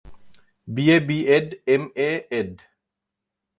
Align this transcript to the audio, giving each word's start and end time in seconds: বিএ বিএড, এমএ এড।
বিএ 0.67 0.97
বিএড, 1.07 1.47
এমএ 1.73 2.09
এড। 2.39 2.51